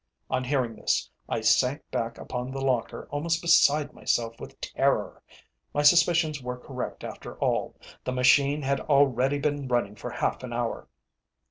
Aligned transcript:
On 0.31 0.43
hearing 0.43 0.75
this, 0.77 1.11
I 1.29 1.41
sank 1.41 1.83
back 1.91 2.17
upon 2.17 2.49
the 2.49 2.59
locker 2.59 3.07
almost 3.11 3.39
beside 3.39 3.93
myself 3.93 4.39
with 4.39 4.59
terror. 4.59 5.21
My 5.75 5.83
suspicions 5.83 6.41
were 6.41 6.57
correct 6.57 7.03
after 7.03 7.35
all. 7.37 7.75
_The 8.03 8.13
machine 8.15 8.63
had 8.63 8.79
already 8.79 9.37
been 9.37 9.67
running 9.67 9.95
for 9.95 10.09
half 10.09 10.41
an 10.41 10.53
hour. 10.53 10.87